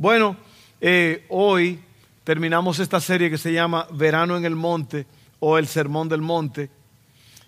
[0.00, 0.36] Bueno,
[0.80, 1.80] eh, hoy
[2.22, 5.06] terminamos esta serie que se llama Verano en el Monte
[5.40, 6.70] o el Sermón del Monte.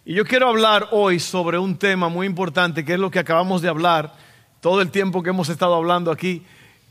[0.04, 3.62] Y yo quiero hablar hoy sobre un tema muy importante que es lo que acabamos
[3.62, 4.16] de hablar.
[4.60, 6.42] Todo el tiempo que hemos estado hablando aquí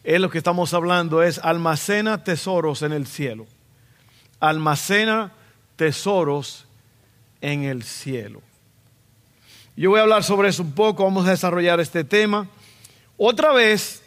[0.05, 3.45] es lo que estamos hablando, es almacena tesoros en el cielo.
[4.39, 5.33] Almacena
[5.75, 6.67] tesoros
[7.41, 8.41] en el cielo.
[9.75, 12.47] Yo voy a hablar sobre eso un poco, vamos a desarrollar este tema.
[13.17, 14.03] Otra vez,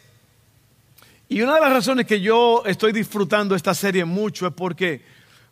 [1.33, 5.03] y una de las razones que yo estoy disfrutando esta serie mucho es porque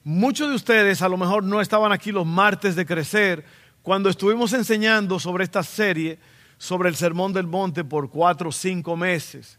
[0.04, 3.44] muchos de ustedes a lo mejor no estaban aquí los martes de crecer
[3.82, 6.20] cuando estuvimos enseñando sobre esta serie,
[6.60, 9.58] sobre el Sermón del Monte por cuatro o cinco meses.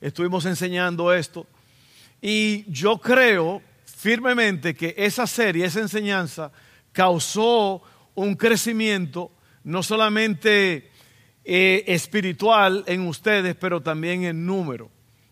[0.00, 1.46] Estuvimos enseñando esto.
[2.20, 6.50] Y yo creo firmemente que esa serie, esa enseñanza,
[6.90, 7.80] causó
[8.16, 9.30] un crecimiento
[9.62, 10.90] no solamente
[11.44, 14.90] eh, espiritual en ustedes, pero también en número.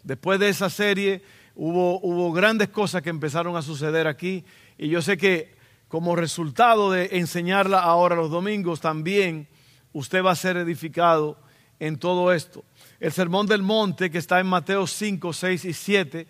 [0.09, 1.21] Después de esa serie
[1.55, 4.43] hubo, hubo grandes cosas que empezaron a suceder aquí
[4.79, 5.55] y yo sé que
[5.87, 9.49] como resultado de enseñarla ahora los domingos también
[9.93, 11.39] usted va a ser edificado
[11.79, 12.65] en todo esto.
[13.01, 16.27] El sermón del monte que está en Mateo 5, 6 y 7,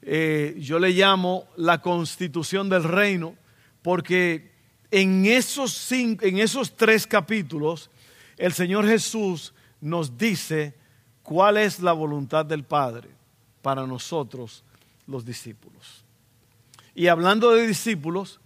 [0.00, 3.34] eh, yo le llamo la constitución del reino
[3.82, 4.50] porque
[4.90, 7.90] en esos, en esos tres capítulos
[8.38, 10.74] el Señor Jesús nos dice
[11.22, 13.19] cuál es la voluntad del Padre
[13.62, 14.64] para nosotros
[15.06, 16.04] los discípulos.
[16.94, 18.40] Y hablando de discípulos,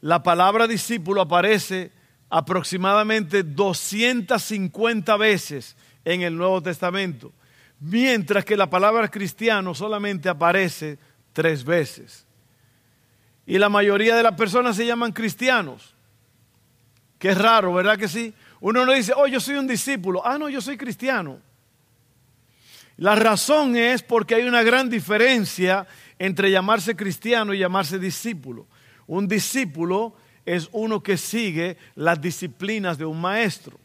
[0.00, 1.92] la palabra discípulo aparece
[2.30, 7.32] aproximadamente 250 veces en el Nuevo Testamento,
[7.80, 10.98] mientras que la palabra cristiano solamente aparece
[11.32, 12.26] tres veces.
[13.46, 15.94] Y la mayoría de las personas se llaman cristianos,
[17.28, 18.34] es raro, ¿verdad que sí?
[18.60, 21.38] Uno no dice, oh, yo soy un discípulo, ah, no, yo soy cristiano.
[22.96, 25.86] La razón es porque hay una gran diferencia
[26.18, 28.66] entre llamarse cristiano y llamarse discípulo.
[29.06, 33.78] Un discípulo es uno que sigue las disciplinas de un maestro.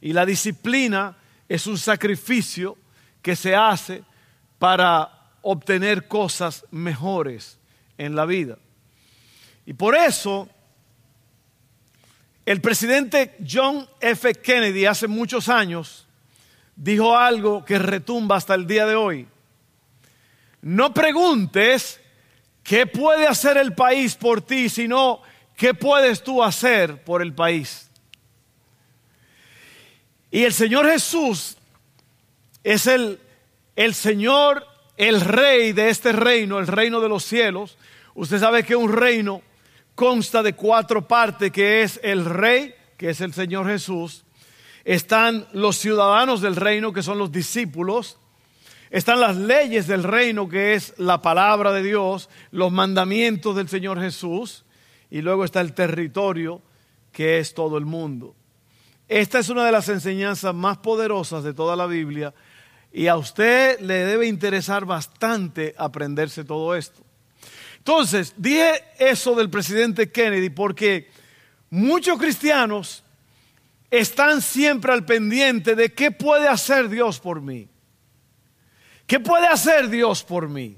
[0.00, 1.16] Y la disciplina
[1.48, 2.76] es un sacrificio
[3.22, 4.02] que se hace
[4.58, 5.10] para
[5.42, 7.58] obtener cosas mejores
[7.96, 8.58] en la vida.
[9.66, 10.48] Y por eso
[12.46, 14.34] el presidente John F.
[14.34, 16.07] Kennedy hace muchos años
[16.78, 19.26] dijo algo que retumba hasta el día de hoy.
[20.62, 22.00] No preguntes
[22.62, 25.20] qué puede hacer el país por ti, sino
[25.56, 27.90] qué puedes tú hacer por el país.
[30.30, 31.56] Y el Señor Jesús
[32.62, 33.18] es el,
[33.74, 34.64] el Señor,
[34.96, 37.76] el rey de este reino, el reino de los cielos.
[38.14, 39.42] Usted sabe que un reino
[39.94, 44.24] consta de cuatro partes, que es el rey, que es el Señor Jesús,
[44.84, 48.18] están los ciudadanos del reino, que son los discípulos,
[48.90, 54.00] están las leyes del reino, que es la palabra de Dios, los mandamientos del Señor
[54.00, 54.64] Jesús,
[55.10, 56.62] y luego está el territorio,
[57.12, 58.34] que es todo el mundo.
[59.08, 62.34] Esta es una de las enseñanzas más poderosas de toda la Biblia,
[62.92, 67.02] y a usted le debe interesar bastante aprenderse todo esto.
[67.78, 71.10] Entonces, dije eso del presidente Kennedy porque
[71.70, 73.04] muchos cristianos
[73.90, 77.68] están siempre al pendiente de qué puede hacer Dios por mí.
[79.06, 80.76] ¿Qué puede hacer Dios por mí?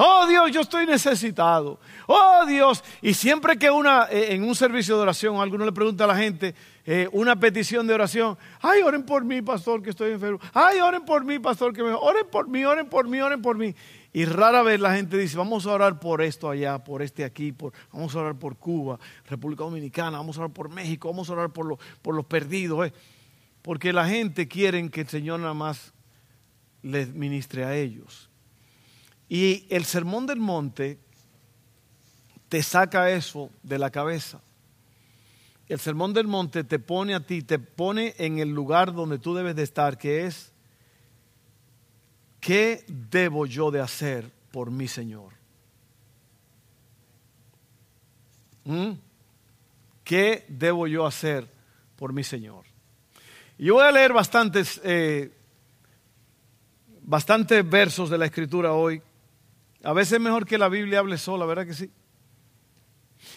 [0.00, 1.80] Oh Dios, yo estoy necesitado.
[2.06, 2.84] Oh Dios.
[3.02, 6.16] Y siempre que una, eh, en un servicio de oración, alguno le pregunta a la
[6.16, 6.54] gente
[6.86, 10.38] eh, una petición de oración, ay, oren por mí, pastor, que estoy enfermo.
[10.54, 11.92] Ay, oren por mí, pastor, que me...
[11.92, 13.74] Oren por mí, oren por mí, oren por mí.
[14.18, 17.52] Y rara vez la gente dice, vamos a orar por esto allá, por este aquí,
[17.52, 21.34] por, vamos a orar por Cuba, República Dominicana, vamos a orar por México, vamos a
[21.34, 22.88] orar por, por los perdidos.
[22.88, 22.92] Eh".
[23.62, 25.92] Porque la gente quiere que el Señor nada más
[26.82, 28.28] les ministre a ellos.
[29.28, 30.98] Y el sermón del monte
[32.48, 34.40] te saca eso de la cabeza.
[35.68, 39.36] El sermón del monte te pone a ti, te pone en el lugar donde tú
[39.36, 40.52] debes de estar, que es
[42.48, 45.34] ¿qué debo yo de hacer por mi Señor?
[48.64, 48.92] ¿Mm?
[50.02, 51.46] ¿Qué debo yo hacer
[51.96, 52.64] por mi Señor?
[53.58, 55.30] yo voy a leer bastantes, eh,
[57.02, 59.02] bastantes versos de la Escritura hoy.
[59.82, 61.90] A veces es mejor que la Biblia hable sola, ¿verdad que sí?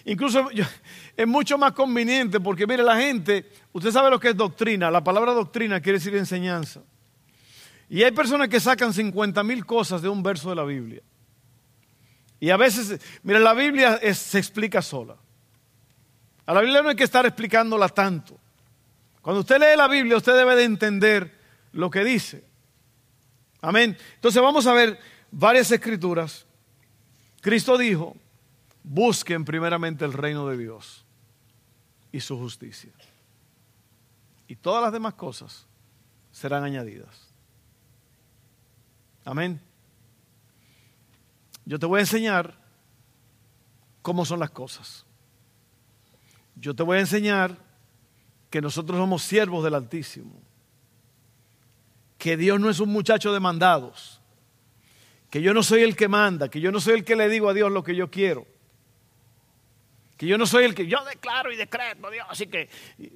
[0.06, 0.48] Incluso
[1.18, 4.90] es mucho más conveniente porque, mire, la gente, usted sabe lo que es doctrina.
[4.90, 6.82] La palabra doctrina quiere decir enseñanza.
[7.92, 11.02] Y hay personas que sacan 50 mil cosas de un verso de la Biblia.
[12.40, 15.18] Y a veces, mira, la Biblia se explica sola.
[16.46, 18.40] A la Biblia no hay que estar explicándola tanto.
[19.22, 21.38] Cuando usted lee la Biblia, usted debe de entender
[21.74, 22.46] lo que dice.
[23.60, 23.98] Amén.
[24.16, 24.98] Entonces vamos a ver
[25.30, 26.46] varias escrituras.
[27.42, 28.16] Cristo dijo,
[28.86, 31.04] busquen primeramente el reino de Dios
[32.14, 32.94] y su justicia.
[34.48, 35.68] Y todas las demás cosas
[36.32, 37.31] serán añadidas.
[39.24, 39.62] Amén.
[41.66, 42.56] Yo te voy a enseñar
[44.02, 45.06] cómo son las cosas.
[46.56, 47.58] Yo te voy a enseñar
[48.50, 50.42] que nosotros somos siervos del Altísimo.
[52.18, 54.20] Que Dios no es un muchacho de mandados.
[55.30, 56.50] Que yo no soy el que manda.
[56.50, 58.46] Que yo no soy el que le digo a Dios lo que yo quiero.
[60.18, 62.28] Que yo no soy el que yo declaro y decreto, Dios.
[62.30, 62.70] Así que,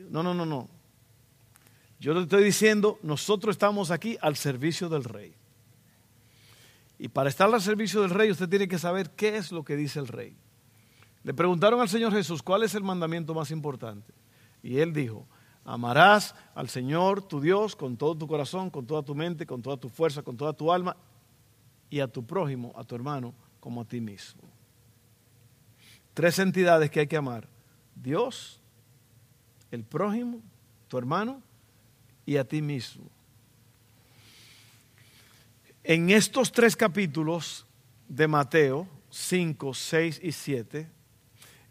[0.10, 0.68] no, no, no, no.
[2.00, 5.36] Yo te estoy diciendo, nosotros estamos aquí al servicio del rey.
[6.98, 9.76] Y para estar al servicio del rey usted tiene que saber qué es lo que
[9.76, 10.38] dice el rey.
[11.24, 14.14] Le preguntaron al Señor Jesús, ¿cuál es el mandamiento más importante?
[14.62, 15.28] Y él dijo,
[15.64, 19.78] amarás al Señor tu Dios con todo tu corazón, con toda tu mente, con toda
[19.78, 20.96] tu fuerza, con toda tu alma,
[21.90, 24.42] y a tu prójimo, a tu hermano, como a ti mismo.
[26.14, 27.48] Tres entidades que hay que amar.
[27.96, 28.62] Dios,
[29.72, 30.42] el prójimo,
[30.88, 31.42] tu hermano
[32.26, 33.06] y a ti mismo.
[35.88, 37.68] En estos tres capítulos
[38.08, 40.90] de Mateo, 5, 6 y 7,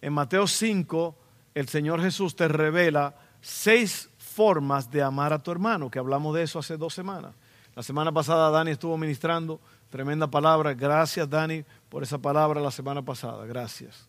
[0.03, 1.19] en Mateo 5,
[1.53, 6.45] el Señor Jesús te revela seis formas de amar a tu hermano, que hablamos de
[6.45, 7.35] eso hace dos semanas.
[7.75, 10.75] La semana pasada Dani estuvo ministrando, tremenda palabra.
[10.75, 14.07] Gracias Dani por esa palabra la semana pasada, gracias.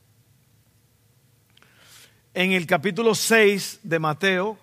[2.35, 4.59] En el capítulo 6 de Mateo,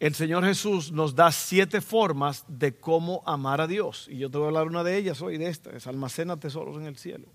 [0.00, 4.08] el Señor Jesús nos da siete formas de cómo amar a Dios.
[4.10, 6.78] Y yo te voy a hablar una de ellas hoy, de esta, es almacena tesoros
[6.78, 7.26] en el cielo.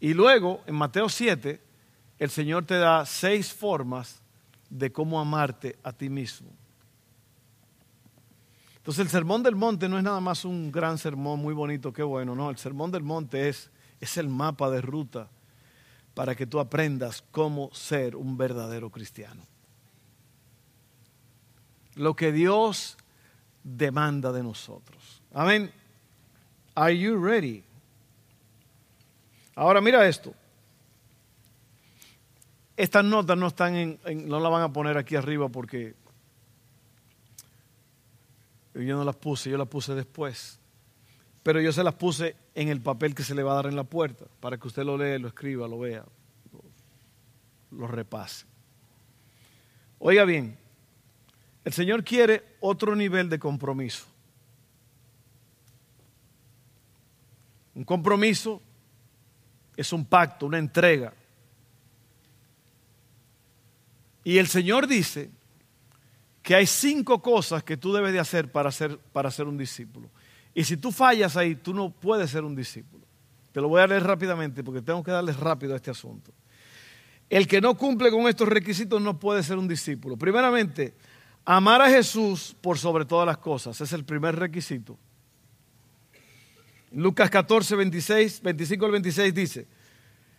[0.00, 1.60] Y luego, en Mateo 7,
[2.18, 4.22] el Señor te da seis formas
[4.68, 6.50] de cómo amarte a ti mismo.
[8.78, 12.02] Entonces el sermón del monte no es nada más un gran sermón muy bonito, qué
[12.02, 13.70] bueno, no, el sermón del monte es,
[14.00, 15.28] es el mapa de ruta
[16.20, 19.42] para que tú aprendas cómo ser un verdadero cristiano.
[21.94, 22.98] Lo que Dios
[23.64, 25.22] demanda de nosotros.
[25.32, 25.72] Amén.
[26.74, 27.64] Are you ready?
[29.54, 30.34] Ahora mira esto.
[32.76, 35.94] Estas notas no están en, no las van a poner aquí arriba porque
[38.74, 40.59] yo no las puse, yo las puse después.
[41.42, 43.76] Pero yo se las puse en el papel que se le va a dar en
[43.76, 46.04] la puerta para que usted lo lea, lo escriba, lo vea,
[47.70, 48.46] lo repase.
[49.98, 50.58] Oiga bien,
[51.64, 54.06] el Señor quiere otro nivel de compromiso.
[57.74, 58.60] Un compromiso
[59.76, 61.14] es un pacto, una entrega.
[64.24, 65.30] Y el Señor dice
[66.42, 70.10] que hay cinco cosas que tú debes de hacer para ser, para ser un discípulo.
[70.54, 73.04] Y si tú fallas ahí, tú no puedes ser un discípulo.
[73.52, 76.32] Te lo voy a leer rápidamente porque tengo que darles rápido a este asunto.
[77.28, 80.16] El que no cumple con estos requisitos no puede ser un discípulo.
[80.16, 80.94] Primeramente,
[81.44, 83.80] amar a Jesús por sobre todas las cosas.
[83.80, 84.98] Es el primer requisito.
[86.92, 89.66] Lucas 14, 26, 25 al 26 dice,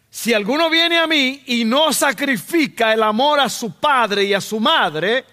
[0.09, 4.41] si alguno viene a mí y no sacrifica el amor a su padre y a
[4.41, 5.23] su madre,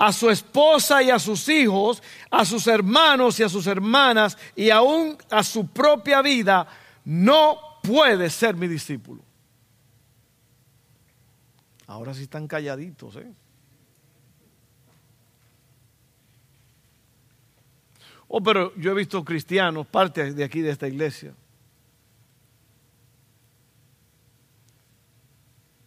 [0.00, 4.70] a su esposa y a sus hijos, a sus hermanos y a sus hermanas y
[4.70, 6.66] aún a su propia vida,
[7.04, 9.22] no puede ser mi discípulo.
[11.86, 13.30] Ahora sí están calladitos, ¿eh?
[18.26, 21.34] Oh, pero yo he visto cristianos, parte de aquí de esta iglesia,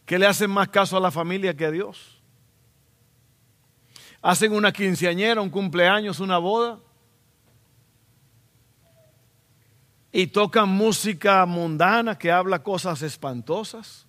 [0.05, 2.22] que le hacen más caso a la familia que a Dios.
[4.23, 6.79] Hacen una quinceañera, un cumpleaños, una boda.
[10.13, 14.07] Y tocan música mundana que habla cosas espantosas.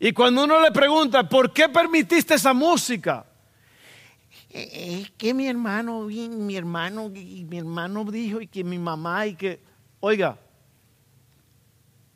[0.00, 3.26] Y cuando uno le pregunta, ¿por qué permitiste esa música?
[4.48, 9.60] Es que mi hermano, mi hermano, mi hermano dijo y que mi mamá y que,
[10.00, 10.38] oiga,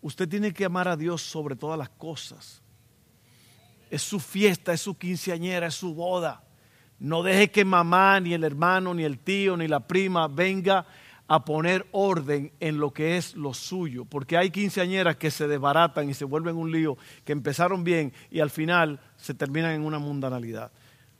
[0.01, 2.62] usted tiene que amar a Dios sobre todas las cosas.
[3.93, 6.43] Es su fiesta, es su quinceañera, es su boda.
[6.99, 10.87] No deje que mamá, ni el hermano, ni el tío, ni la prima venga
[11.29, 16.09] a poner orden en lo que es lo suyo, porque hay quinceañeras que se desbaratan
[16.09, 16.97] y se vuelven un lío,
[17.27, 20.73] que empezaron bien y al final se terminan en una mundanalidad.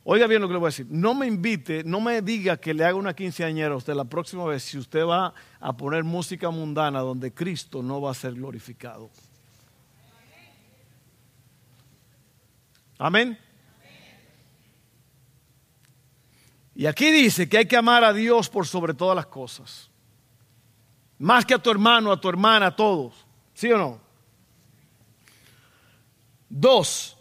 [0.03, 0.87] Oiga bien lo que le voy a decir.
[0.89, 4.45] No me invite, no me diga que le haga una quinceañera a usted la próxima
[4.45, 9.11] vez si usted va a poner música mundana donde Cristo no va a ser glorificado.
[13.03, 13.37] Amén.
[16.73, 19.89] Y aquí dice que hay que amar a Dios por sobre todas las cosas.
[21.19, 23.27] Más que a tu hermano, a tu hermana, a todos.
[23.53, 23.99] ¿Sí o no?
[26.47, 27.17] Dos,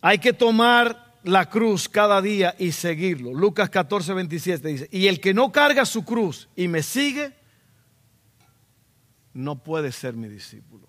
[0.00, 3.34] hay que tomar la cruz cada día y seguirlo.
[3.34, 7.34] Lucas 14, 27 dice, y el que no carga su cruz y me sigue,
[9.32, 10.86] no puede ser mi discípulo.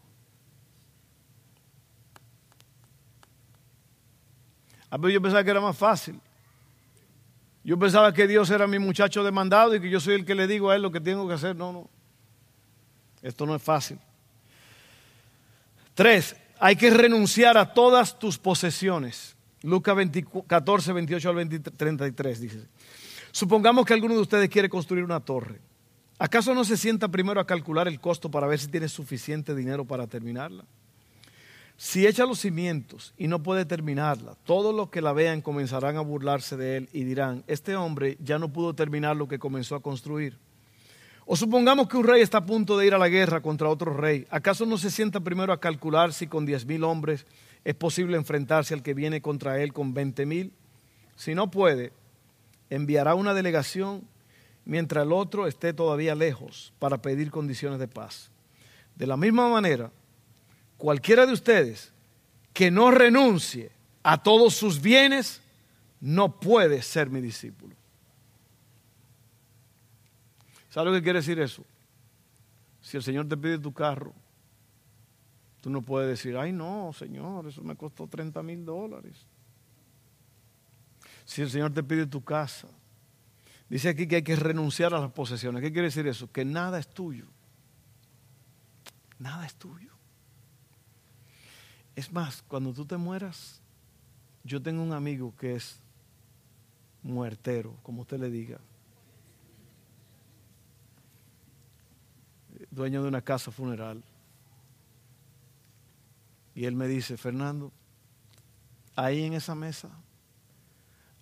[4.89, 6.19] A ver, yo pensaba que era más fácil.
[7.63, 10.47] Yo pensaba que Dios era mi muchacho demandado y que yo soy el que le
[10.47, 11.55] digo a él lo que tengo que hacer.
[11.55, 11.89] No, no.
[13.21, 13.99] Esto no es fácil.
[15.93, 19.35] Tres, hay que renunciar a todas tus posesiones.
[19.61, 19.95] Lucas
[20.47, 22.67] 14, 28 al 33 dice.
[23.31, 25.59] Supongamos que alguno de ustedes quiere construir una torre.
[26.17, 29.85] ¿Acaso no se sienta primero a calcular el costo para ver si tiene suficiente dinero
[29.85, 30.65] para terminarla?
[31.81, 36.01] Si echa los cimientos y no puede terminarla, todos los que la vean comenzarán a
[36.01, 39.81] burlarse de él y dirán, este hombre ya no pudo terminar lo que comenzó a
[39.81, 40.37] construir.
[41.25, 43.93] O supongamos que un rey está a punto de ir a la guerra contra otro
[43.93, 44.27] rey.
[44.29, 47.25] ¿Acaso no se sienta primero a calcular si con diez mil hombres
[47.63, 50.51] es posible enfrentarse al que viene contra él con veinte mil?
[51.15, 51.93] Si no puede,
[52.69, 54.03] enviará una delegación
[54.65, 58.31] mientras el otro esté todavía lejos para pedir condiciones de paz.
[58.97, 59.91] De la misma manera,
[60.79, 61.93] cualquiera de ustedes
[62.51, 63.71] que no renuncie
[64.01, 65.43] a todos sus bienes,
[66.01, 67.75] no puede ser mi discípulo.
[70.71, 71.63] ¿Sabe lo que quiere decir eso?
[72.81, 74.15] Si el Señor te pide tu carro,
[75.61, 79.27] tú no puedes decir, ay no, Señor, eso me costó 30 mil dólares.
[81.25, 82.67] Si el Señor te pide tu casa,
[83.69, 85.61] Dice aquí que hay que renunciar a las posesiones.
[85.61, 86.31] ¿Qué quiere decir eso?
[86.31, 87.27] Que nada es tuyo.
[89.19, 89.91] Nada es tuyo.
[91.99, 93.59] Es más, cuando tú te mueras,
[94.45, 95.81] yo tengo un amigo que es
[97.03, 98.57] muertero, como usted le diga.
[102.71, 104.01] Dueño de una casa funeral.
[106.55, 107.73] Y él me dice, Fernando,
[108.95, 109.89] ahí en esa mesa,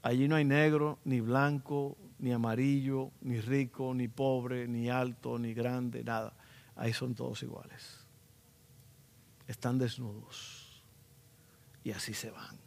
[0.03, 5.55] allí no hay negro, ni blanco, ni amarillo, ni rico, ni pobre, ni alto, ni
[5.55, 6.33] grande, nada.
[6.75, 8.05] Ahí son todos iguales.
[9.47, 10.66] Están desnudos.
[11.87, 12.57] Y así se van.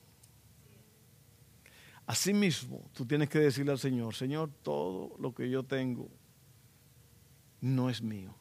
[2.07, 6.09] Asimismo, tú tienes que decirle al Señor, Señor, todo lo que yo tengo
[7.61, 8.35] no es mío.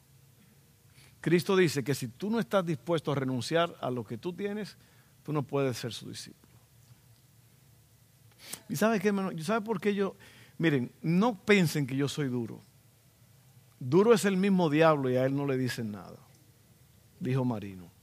[1.19, 4.77] Cristo dice que si tú no estás dispuesto a renunciar a lo que tú tienes,
[5.21, 6.53] tú no puedes ser su discípulo.
[8.69, 9.31] ¿Y sabes qué, hermano?
[9.43, 10.15] ¿Sabe por qué yo,
[10.57, 12.61] Miren, no piensen que yo soy duro.
[13.81, 16.19] Duro es el mismo diablo y a él no le dicen nada,
[17.19, 17.98] dijo Marino.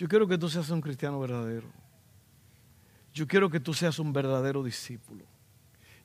[0.00, 1.68] Yo quiero que tú seas un cristiano verdadero.
[3.12, 5.26] Yo quiero que tú seas un verdadero discípulo.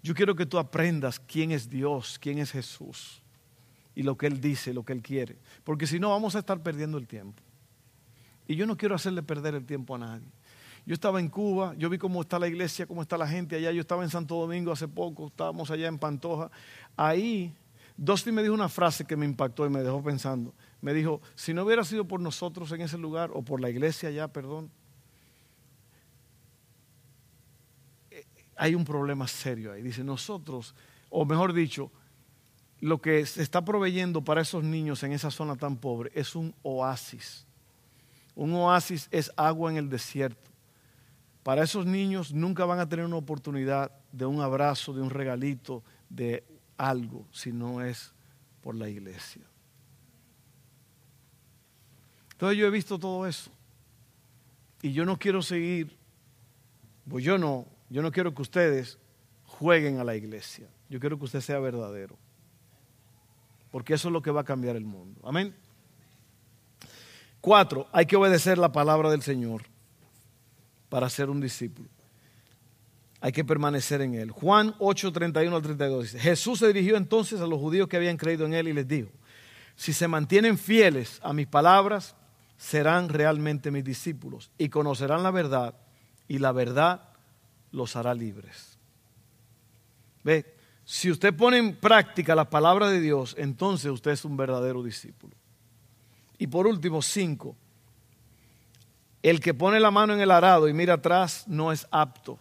[0.03, 3.21] Yo quiero que tú aprendas quién es Dios, quién es Jesús
[3.95, 5.37] y lo que Él dice, lo que Él quiere.
[5.63, 7.41] Porque si no, vamos a estar perdiendo el tiempo.
[8.49, 10.27] Y yo no quiero hacerle perder el tiempo a nadie.
[10.85, 13.71] Yo estaba en Cuba, yo vi cómo está la iglesia, cómo está la gente allá.
[13.71, 16.51] Yo estaba en Santo Domingo hace poco, estábamos allá en Pantoja.
[16.97, 17.55] Ahí,
[17.95, 20.53] Dosti me dijo una frase que me impactó y me dejó pensando.
[20.81, 24.09] Me dijo, si no hubiera sido por nosotros en ese lugar, o por la iglesia
[24.09, 24.69] allá, perdón,
[28.11, 29.81] eh, hay un problema serio ahí.
[29.81, 30.75] Dice, nosotros,
[31.09, 31.91] o mejor dicho,
[32.81, 36.53] lo que se está proveyendo para esos niños en esa zona tan pobre es un
[36.61, 37.45] oasis.
[38.35, 40.51] Un oasis es agua en el desierto.
[41.41, 45.83] Para esos niños nunca van a tener una oportunidad de un abrazo, de un regalito,
[46.09, 46.43] de
[46.77, 48.13] algo, si no es
[48.61, 49.43] por la iglesia.
[52.35, 53.49] Entonces yo he visto todo eso.
[54.81, 55.97] Y yo no quiero seguir,
[57.09, 58.99] pues yo no, yo no quiero que ustedes
[59.45, 60.67] jueguen a la iglesia.
[60.89, 62.17] Yo quiero que usted sea verdadero.
[63.71, 65.21] Porque eso es lo que va a cambiar el mundo.
[65.23, 65.55] Amén.
[67.39, 69.63] Cuatro, hay que obedecer la palabra del Señor
[70.89, 71.87] para ser un discípulo.
[73.21, 74.31] Hay que permanecer en él.
[74.31, 78.17] Juan 8, 31 al 32 dice, Jesús se dirigió entonces a los judíos que habían
[78.17, 79.09] creído en él y les dijo,
[79.75, 82.15] si se mantienen fieles a mis palabras,
[82.57, 85.75] serán realmente mis discípulos y conocerán la verdad
[86.27, 87.09] y la verdad
[87.71, 88.77] los hará libres.
[90.23, 94.83] Ve, si usted pone en práctica la palabra de Dios, entonces usted es un verdadero
[94.83, 95.35] discípulo.
[96.37, 97.55] Y por último, cinco,
[99.21, 102.39] el que pone la mano en el arado y mira atrás no es apto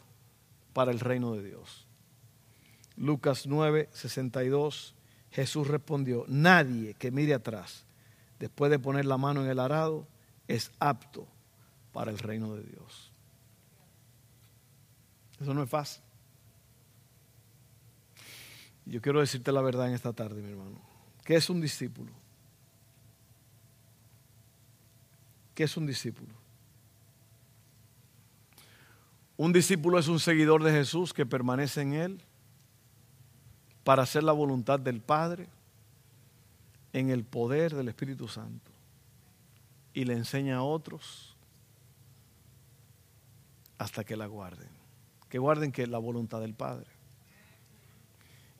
[0.72, 1.86] para el reino de Dios.
[2.96, 4.94] Lucas 9, 62,
[5.30, 7.83] Jesús respondió, nadie que mire atrás
[8.44, 10.06] después de poner la mano en el arado
[10.48, 11.26] es apto
[11.94, 13.10] para el reino de Dios.
[15.40, 16.02] Eso no es fácil.
[18.84, 20.78] Yo quiero decirte la verdad en esta tarde, mi hermano.
[21.24, 22.12] ¿Qué es un discípulo?
[25.54, 26.34] ¿Qué es un discípulo?
[29.38, 32.20] Un discípulo es un seguidor de Jesús que permanece en Él
[33.84, 35.48] para hacer la voluntad del Padre
[36.94, 38.70] en el poder del Espíritu Santo
[39.92, 41.36] y le enseña a otros
[43.76, 44.68] hasta que la guarden.
[45.28, 46.86] Que guarden que la voluntad del Padre.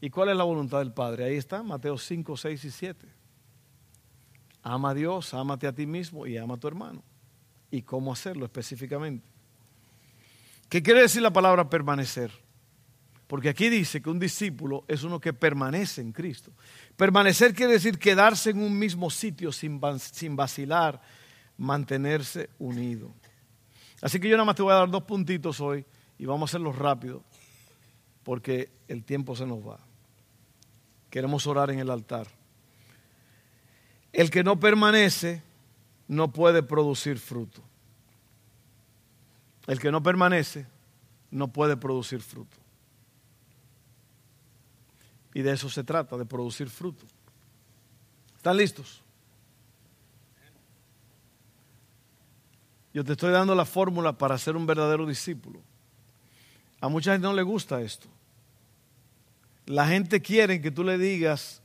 [0.00, 1.24] ¿Y cuál es la voluntad del Padre?
[1.24, 3.08] Ahí está, Mateo 5, 6 y 7.
[4.64, 7.02] Ama a Dios, ámate a ti mismo y ama a tu hermano.
[7.70, 9.28] ¿Y cómo hacerlo específicamente?
[10.68, 12.32] ¿Qué quiere decir la palabra permanecer?
[13.26, 16.52] Porque aquí dice que un discípulo es uno que permanece en Cristo.
[16.96, 21.00] Permanecer quiere decir quedarse en un mismo sitio sin, vacilar,
[21.56, 23.12] mantenerse unido.
[24.02, 25.86] Así que yo nada más te voy a dar dos puntitos hoy
[26.18, 27.22] y vamos a hacerlo rápido
[28.22, 29.78] porque el tiempo se nos va.
[31.08, 32.26] Queremos orar en el altar.
[34.12, 35.42] El que no permanece
[36.08, 37.62] no puede producir fruto.
[39.66, 40.66] El que no permanece
[41.30, 42.63] no puede producir fruto.
[45.34, 47.04] Y de eso se trata, de producir fruto.
[48.36, 49.02] ¿Están listos?
[52.94, 55.60] Yo te estoy dando la fórmula para ser un verdadero discípulo.
[56.80, 58.06] A mucha gente no le gusta esto.
[59.66, 61.60] La gente quiere que tú le digas,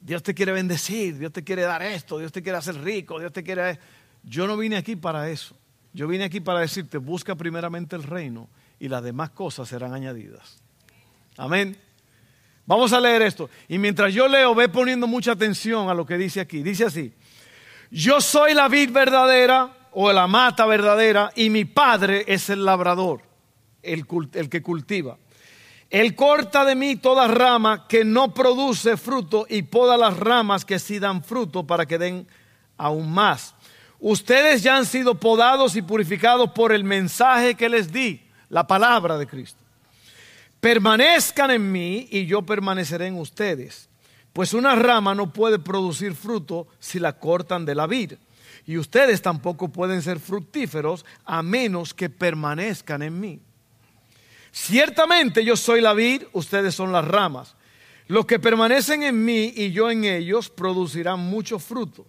[0.00, 3.32] Dios te quiere bendecir, Dios te quiere dar esto, Dios te quiere hacer rico, Dios
[3.32, 3.78] te quiere...
[4.22, 5.56] Yo no vine aquí para eso.
[5.92, 8.48] Yo vine aquí para decirte, busca primeramente el reino
[8.78, 10.62] y las demás cosas serán añadidas.
[11.36, 11.76] Amén.
[12.66, 13.48] Vamos a leer esto.
[13.68, 16.62] Y mientras yo leo, ve poniendo mucha atención a lo que dice aquí.
[16.62, 17.12] Dice así,
[17.90, 23.22] yo soy la vid verdadera o la mata verdadera y mi padre es el labrador,
[23.82, 24.04] el,
[24.34, 25.16] el que cultiva.
[25.88, 30.80] Él corta de mí toda rama que no produce fruto y poda las ramas que
[30.80, 32.26] sí dan fruto para que den
[32.76, 33.54] aún más.
[34.00, 39.16] Ustedes ya han sido podados y purificados por el mensaje que les di, la palabra
[39.16, 39.65] de Cristo.
[40.60, 43.88] Permanezcan en mí y yo permaneceré en ustedes.
[44.32, 48.14] Pues una rama no puede producir fruto si la cortan de la vid.
[48.66, 53.40] Y ustedes tampoco pueden ser fructíferos a menos que permanezcan en mí.
[54.50, 57.54] Ciertamente yo soy la vid, ustedes son las ramas.
[58.08, 62.06] Los que permanecen en mí y yo en ellos producirán mucho fruto,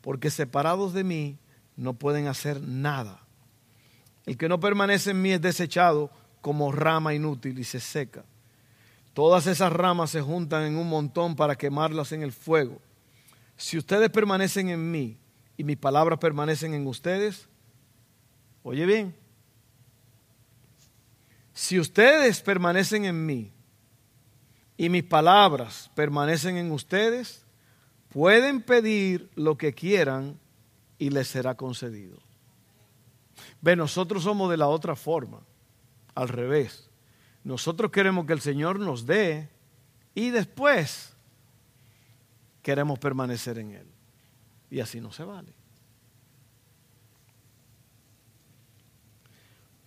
[0.00, 1.38] porque separados de mí
[1.76, 3.22] no pueden hacer nada.
[4.26, 6.10] El que no permanece en mí es desechado
[6.48, 8.24] como rama inútil y se seca.
[9.12, 12.80] Todas esas ramas se juntan en un montón para quemarlas en el fuego.
[13.54, 15.18] Si ustedes permanecen en mí
[15.58, 17.46] y mis palabras permanecen en ustedes,
[18.62, 19.14] oye bien,
[21.52, 23.52] si ustedes permanecen en mí
[24.78, 27.44] y mis palabras permanecen en ustedes,
[28.08, 30.40] pueden pedir lo que quieran
[30.98, 32.16] y les será concedido.
[33.60, 35.42] Ve, nosotros somos de la otra forma
[36.18, 36.90] al revés.
[37.44, 39.48] Nosotros queremos que el Señor nos dé
[40.16, 41.14] y después
[42.60, 43.86] queremos permanecer en Él.
[44.68, 45.52] Y así no se vale.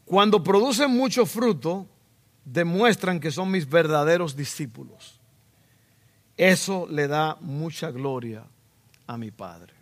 [0.05, 1.85] Cuando producen mucho fruto,
[2.45, 5.19] demuestran que son mis verdaderos discípulos.
[6.37, 8.45] Eso le da mucha gloria
[9.05, 9.73] a mi Padre.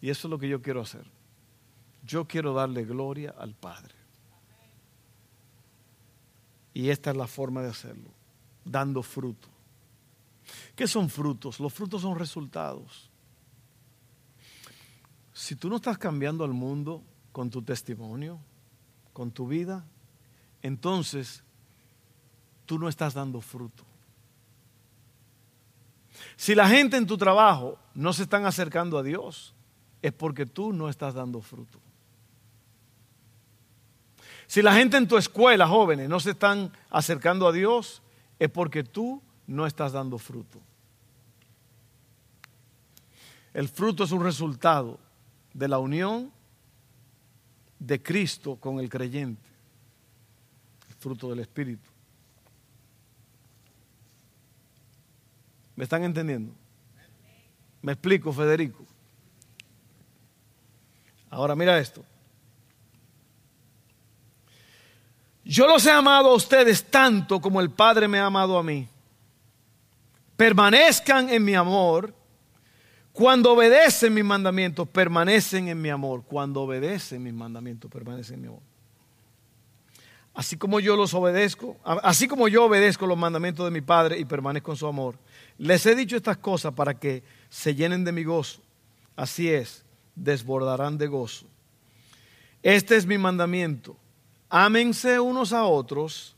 [0.00, 1.04] Y eso es lo que yo quiero hacer.
[2.06, 3.93] Yo quiero darle gloria al Padre.
[6.74, 8.10] Y esta es la forma de hacerlo,
[8.64, 9.48] dando fruto.
[10.74, 11.60] ¿Qué son frutos?
[11.60, 13.08] Los frutos son resultados.
[15.32, 18.38] Si tú no estás cambiando al mundo con tu testimonio,
[19.12, 19.84] con tu vida,
[20.62, 21.42] entonces
[22.66, 23.84] tú no estás dando fruto.
[26.36, 29.54] Si la gente en tu trabajo no se están acercando a Dios,
[30.02, 31.80] es porque tú no estás dando fruto.
[34.46, 38.02] Si la gente en tu escuela, jóvenes, no se están acercando a Dios,
[38.38, 40.60] es porque tú no estás dando fruto.
[43.52, 44.98] El fruto es un resultado
[45.52, 46.32] de la unión
[47.78, 49.48] de Cristo con el creyente.
[50.88, 51.88] El fruto del Espíritu.
[55.76, 56.52] ¿Me están entendiendo?
[57.82, 58.84] ¿Me explico, Federico?
[61.30, 62.04] Ahora mira esto.
[65.44, 68.88] Yo los he amado a ustedes tanto como el Padre me ha amado a mí.
[70.36, 72.14] Permanezcan en mi amor.
[73.12, 76.24] Cuando obedecen mis mandamientos, permanecen en mi amor.
[76.24, 78.62] Cuando obedecen mis mandamientos, permanecen en mi amor.
[80.34, 84.24] así como yo los obedezco, así como yo obedezco los mandamientos de mi Padre y
[84.24, 85.16] permanezco en su amor.
[85.58, 88.60] Les he dicho estas cosas para que se llenen de mi gozo.
[89.14, 89.84] Así es,
[90.16, 91.46] desbordarán de gozo.
[92.62, 93.96] Este es mi mandamiento.
[94.56, 96.36] Ámense unos a otros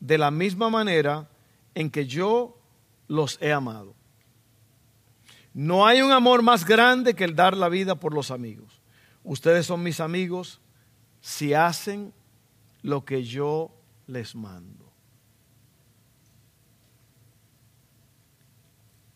[0.00, 1.28] de la misma manera
[1.74, 2.56] en que yo
[3.08, 3.94] los he amado.
[5.52, 8.80] No hay un amor más grande que el dar la vida por los amigos.
[9.22, 10.62] Ustedes son mis amigos
[11.20, 12.14] si hacen
[12.80, 13.70] lo que yo
[14.06, 14.90] les mando.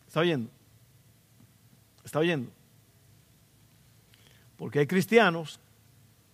[0.05, 0.51] ¿Está oyendo?
[2.05, 2.51] ¿Está oyendo?
[4.57, 5.59] Porque hay cristianos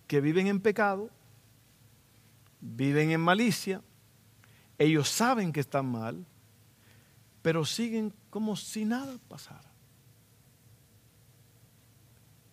[0.06, 1.08] que viven en pecado,
[2.60, 3.82] viven en malicia,
[4.78, 6.26] ellos saben que están mal,
[7.42, 9.70] pero siguen como si nada pasara.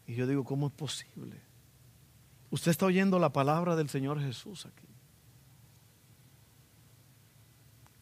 [0.05, 1.39] Y yo digo, ¿cómo es posible?
[2.49, 4.87] Usted está oyendo la palabra del Señor Jesús aquí.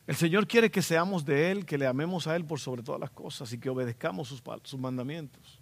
[0.07, 3.01] El Señor quiere que seamos de Él, que le amemos a Él por sobre todas
[3.01, 5.59] las cosas y que obedezcamos sus, sus mandamientos.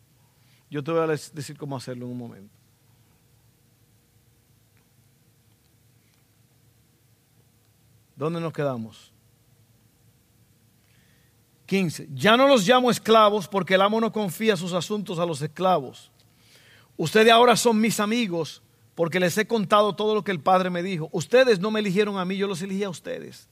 [0.70, 2.63] Yo te voy a decir cómo hacerlo en un momento.
[8.16, 9.12] ¿Dónde nos quedamos?
[11.66, 12.10] 15.
[12.14, 16.12] Ya no los llamo esclavos porque el amo no confía sus asuntos a los esclavos.
[16.98, 18.62] Ustedes ahora son mis amigos
[18.96, 21.10] porque les he contado todo lo que el Padre me dijo.
[21.12, 23.48] Ustedes no me eligieron a mí, yo los elegí a ustedes.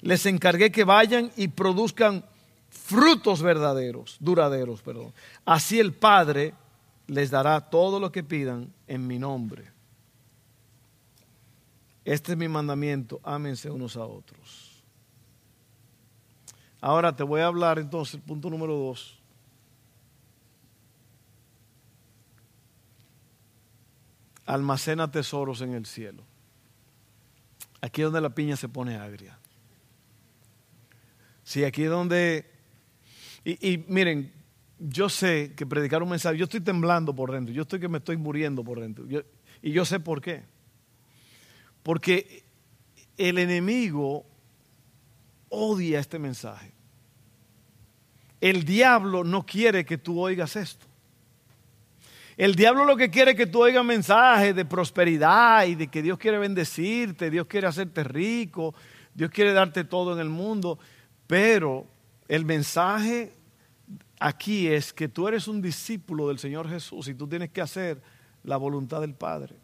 [0.00, 2.24] Les encargué que vayan y produzcan
[2.68, 5.12] frutos verdaderos, duraderos, perdón.
[5.44, 6.52] Así el Padre
[7.06, 9.75] les dará todo lo que pidan en mi nombre.
[12.06, 14.80] Este es mi mandamiento, ámense unos a otros.
[16.80, 19.18] Ahora te voy a hablar entonces, punto número dos,
[24.44, 26.22] almacena tesoros en el cielo.
[27.80, 29.36] Aquí es donde la piña se pone agria.
[31.42, 32.48] Sí, aquí es donde...
[33.42, 34.32] Y, miren,
[34.78, 37.98] yo sé que predicar un mensaje, yo estoy temblando por dentro, yo estoy que me
[37.98, 39.06] estoy muriendo por dentro.
[39.60, 40.54] y yo sé por qué.
[41.86, 42.42] Porque
[43.16, 44.26] el enemigo
[45.50, 46.72] odia este mensaje.
[48.40, 50.84] El diablo no quiere que tú oigas esto.
[52.36, 56.02] El diablo lo que quiere es que tú oigas mensajes de prosperidad y de que
[56.02, 58.74] Dios quiere bendecirte, Dios quiere hacerte rico,
[59.14, 60.80] Dios quiere darte todo en el mundo.
[61.28, 61.86] Pero
[62.26, 63.32] el mensaje
[64.18, 68.02] aquí es que tú eres un discípulo del Señor Jesús y tú tienes que hacer
[68.42, 69.54] la voluntad del Padre.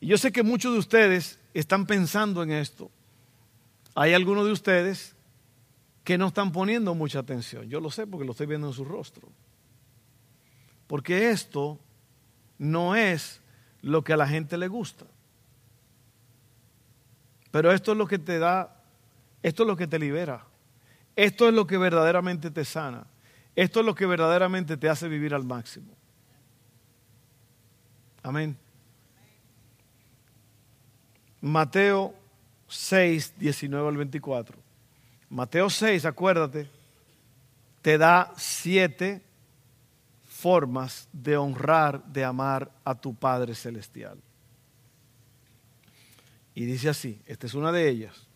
[0.00, 2.90] Y yo sé que muchos de ustedes están pensando en esto.
[3.94, 5.14] Hay algunos de ustedes
[6.04, 7.68] que no están poniendo mucha atención.
[7.68, 9.28] Yo lo sé porque lo estoy viendo en su rostro.
[10.86, 11.80] Porque esto
[12.58, 13.40] no es
[13.82, 15.06] lo que a la gente le gusta.
[17.50, 18.82] Pero esto es lo que te da,
[19.42, 20.44] esto es lo que te libera.
[21.16, 23.06] Esto es lo que verdaderamente te sana.
[23.54, 25.92] Esto es lo que verdaderamente te hace vivir al máximo.
[28.22, 28.58] Amén.
[31.46, 32.12] Mateo
[32.66, 34.58] 6, 19 al 24.
[35.30, 36.68] Mateo 6, acuérdate,
[37.82, 39.22] te da siete
[40.24, 44.18] formas de honrar, de amar a tu Padre Celestial.
[46.52, 48.26] Y dice así, esta es una de ellas.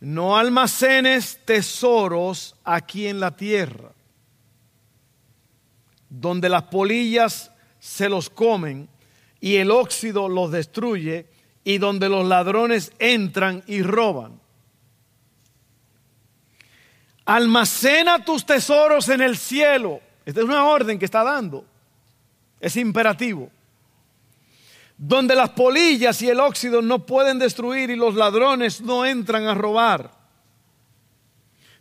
[0.00, 3.92] No almacenes tesoros aquí en la tierra,
[6.10, 8.88] donde las polillas se los comen
[9.40, 11.35] y el óxido los destruye
[11.66, 14.40] y donde los ladrones entran y roban
[17.24, 20.00] Almacena tus tesoros en el cielo.
[20.24, 21.66] Esta es una orden que está dando.
[22.60, 23.50] Es imperativo.
[24.96, 29.54] Donde las polillas y el óxido no pueden destruir y los ladrones no entran a
[29.54, 30.12] robar.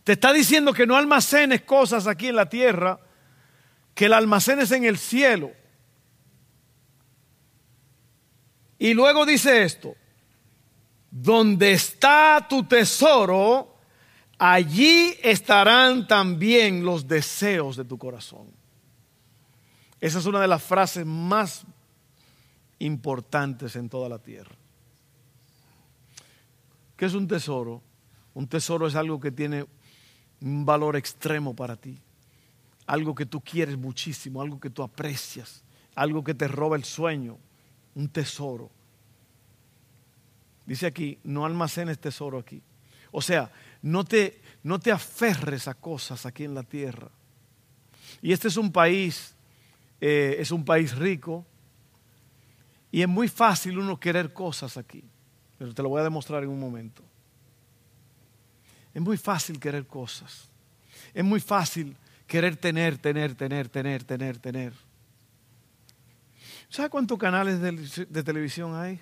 [0.04, 3.00] Te está diciendo que no almacenes cosas aquí en la tierra,
[3.94, 5.52] que la almacenes en el cielo.
[8.78, 9.96] Y luego dice esto,
[11.10, 13.78] donde está tu tesoro,
[14.38, 18.48] allí estarán también los deseos de tu corazón.
[20.02, 21.66] Esa es una de las frases más
[22.80, 24.56] importantes en toda la tierra.
[26.98, 27.82] ¿Qué es un tesoro?
[28.34, 29.66] Un tesoro es algo que tiene
[30.42, 31.98] un valor extremo para ti,
[32.86, 35.64] algo que tú quieres muchísimo, algo que tú aprecias,
[35.96, 37.38] algo que te roba el sueño,
[37.96, 38.70] un tesoro.
[40.66, 42.62] Dice aquí, no almacenes tesoro aquí.
[43.12, 47.10] O sea, no te, no te aferres a cosas aquí en la tierra.
[48.22, 49.36] Y este es un país,
[50.02, 51.46] eh, es un país rico.
[52.92, 55.04] Y es muy fácil uno querer cosas aquí,
[55.58, 57.04] pero te lo voy a demostrar en un momento.
[58.94, 60.50] Es muy fácil querer cosas.
[61.14, 64.74] Es muy fácil querer tener, tener, tener, tener, tener, tener.
[66.70, 69.00] ¿Sabe cuántos canales de, de televisión hay?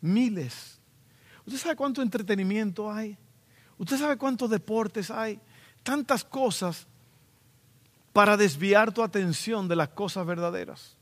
[0.00, 0.80] Miles.
[1.46, 3.16] ¿Usted sabe cuánto entretenimiento hay?
[3.78, 5.40] ¿Usted sabe cuántos deportes hay?
[5.82, 6.86] Tantas cosas
[8.12, 10.96] para desviar tu atención de las cosas verdaderas.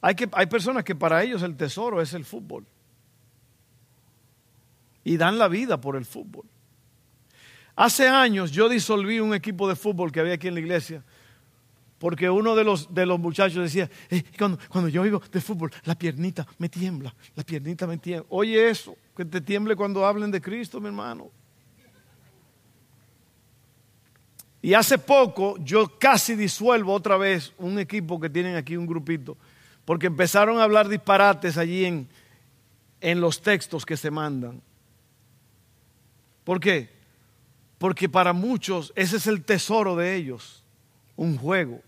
[0.00, 2.66] Hay, que, hay personas que para ellos el tesoro es el fútbol.
[5.04, 6.44] Y dan la vida por el fútbol.
[7.76, 11.04] Hace años yo disolví un equipo de fútbol que había aquí en la iglesia.
[11.98, 15.72] Porque uno de los, de los muchachos decía, eh, cuando, cuando, yo oigo de fútbol,
[15.84, 18.26] la piernita me tiembla, la piernita me tiembla.
[18.30, 21.30] Oye eso, que te tiemble cuando hablen de Cristo, mi hermano.
[24.60, 29.36] Y hace poco yo casi disuelvo otra vez un equipo que tienen aquí, un grupito,
[29.84, 32.08] porque empezaron a hablar disparates allí en,
[33.00, 34.60] en los textos que se mandan.
[36.44, 36.90] ¿Por qué?
[37.78, 40.64] Porque para muchos ese es el tesoro de ellos,
[41.14, 41.80] un juego.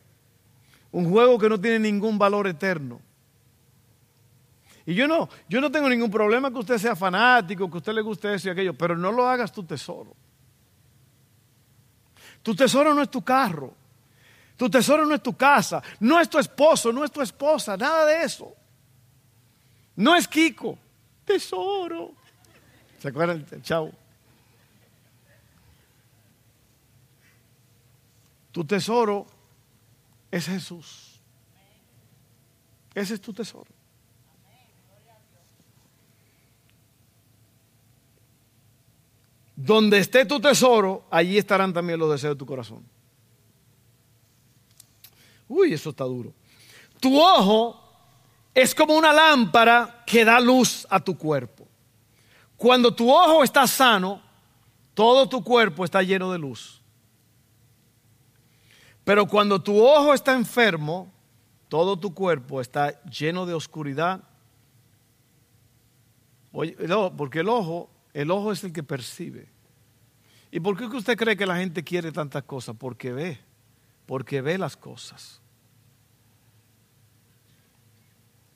[0.91, 3.01] Un juego que no tiene ningún valor eterno.
[4.87, 8.01] Y yo no, yo no tengo ningún problema que usted sea fanático, que usted le
[8.01, 10.17] guste eso y aquello, pero no lo hagas tu tesoro.
[12.43, 13.75] Tu tesoro no es tu carro.
[14.57, 15.83] Tu tesoro no es tu casa.
[16.01, 17.77] No es tu esposo, no es tu esposa.
[17.77, 18.55] Nada de eso.
[19.97, 20.79] No es Kiko.
[21.25, 22.13] Tesoro.
[22.99, 23.93] ¿Se acuerdan el chavo?
[28.51, 29.27] Tu tesoro
[30.31, 31.21] es Jesús.
[32.95, 33.71] Ese es tu tesoro.
[39.55, 42.85] Donde esté tu tesoro, allí estarán también los deseos de tu corazón.
[45.49, 46.33] Uy, eso está duro.
[47.01, 47.83] Tu ojo
[48.55, 51.67] es como una lámpara que da luz a tu cuerpo.
[52.57, 54.21] Cuando tu ojo está sano,
[54.95, 56.81] todo tu cuerpo está lleno de luz.
[59.09, 61.11] Pero cuando tu ojo está enfermo,
[61.69, 64.23] todo tu cuerpo está lleno de oscuridad.
[66.53, 66.77] Oye,
[67.17, 69.49] porque el ojo el ojo es el que percibe.
[70.51, 72.77] ¿Y por qué usted cree que la gente quiere tantas cosas?
[72.79, 73.39] Porque ve,
[74.05, 75.41] porque ve las cosas.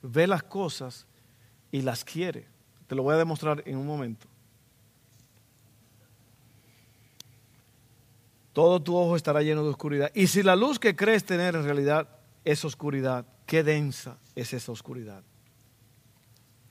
[0.03, 1.07] Ve las cosas
[1.71, 2.45] y las quiere.
[2.85, 4.27] Te lo voy a demostrar en un momento.
[8.53, 10.11] Todo tu ojo estará lleno de oscuridad.
[10.13, 12.07] Y si la luz que crees tener en realidad
[12.45, 15.23] es oscuridad, qué densa es esa oscuridad.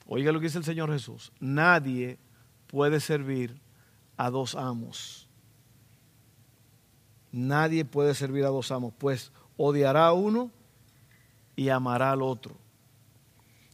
[0.07, 1.33] Oiga lo que dice el Señor Jesús.
[1.40, 2.18] Nadie
[2.68, 3.61] puede servir
[4.16, 5.29] a dos amos.
[7.33, 10.51] Nadie puede servir a dos amos, pues odiará a uno
[11.57, 12.55] y amará al otro.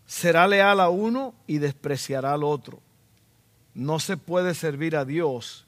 [0.07, 2.81] Será leal a uno y despreciará al otro.
[3.75, 5.68] No se puede servir a Dios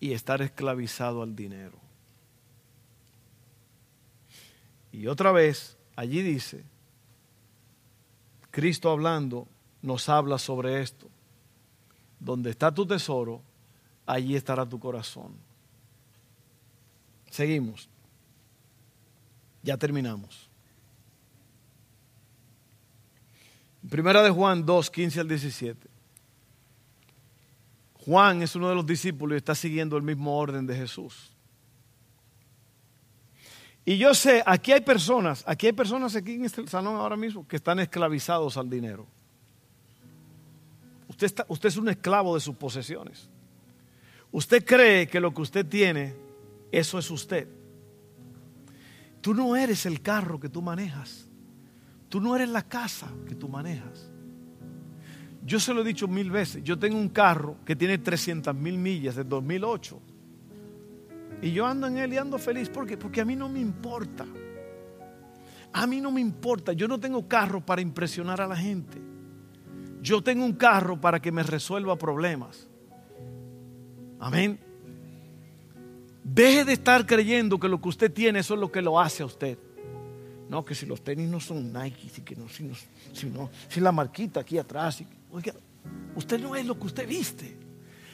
[0.00, 1.78] y estar esclavizado al dinero.
[4.92, 6.64] Y otra vez, allí dice,
[8.50, 9.46] Cristo hablando,
[9.82, 11.08] nos habla sobre esto.
[12.18, 13.42] Donde está tu tesoro,
[14.06, 15.34] allí estará tu corazón.
[17.30, 17.88] Seguimos.
[19.62, 20.48] Ya terminamos.
[23.88, 25.89] Primera de Juan 2, 15 al 17.
[28.10, 31.30] Juan es uno de los discípulos y está siguiendo el mismo orden de Jesús.
[33.84, 37.46] Y yo sé, aquí hay personas, aquí hay personas aquí en este salón ahora mismo
[37.46, 39.06] que están esclavizados al dinero.
[41.06, 43.28] Usted, es un esclavo de sus posesiones.
[44.32, 46.16] Usted cree que lo que usted tiene,
[46.72, 47.46] eso es usted.
[49.20, 51.28] Tú no eres el carro que tú manejas.
[52.08, 54.09] Tú no eres la casa que tú manejas.
[55.50, 56.62] Yo se lo he dicho mil veces.
[56.62, 60.00] Yo tengo un carro que tiene 300 mil millas de 2008.
[61.42, 62.68] Y yo ando en él y ando feliz.
[62.68, 62.96] ¿Por qué?
[62.96, 64.24] Porque a mí no me importa.
[65.72, 66.72] A mí no me importa.
[66.72, 69.02] Yo no tengo carro para impresionar a la gente.
[70.00, 72.68] Yo tengo un carro para que me resuelva problemas.
[74.20, 74.60] Amén.
[76.22, 79.24] Deje de estar creyendo que lo que usted tiene, eso es lo que lo hace
[79.24, 79.58] a usted.
[80.48, 82.74] No, que si los tenis no son Nike, si, que no, si, no,
[83.12, 85.02] si, no, si la marquita aquí atrás.
[86.14, 87.56] Usted no es lo que usted viste.